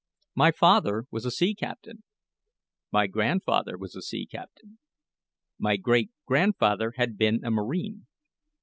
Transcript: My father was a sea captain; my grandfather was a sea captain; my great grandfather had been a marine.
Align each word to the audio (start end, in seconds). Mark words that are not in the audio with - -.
My 0.33 0.49
father 0.49 1.03
was 1.11 1.25
a 1.25 1.29
sea 1.29 1.53
captain; 1.53 2.01
my 2.91 3.05
grandfather 3.05 3.77
was 3.77 3.95
a 3.95 4.01
sea 4.01 4.25
captain; 4.25 4.79
my 5.59 5.77
great 5.77 6.09
grandfather 6.25 6.93
had 6.97 7.19
been 7.19 7.41
a 7.45 7.51
marine. 7.51 8.07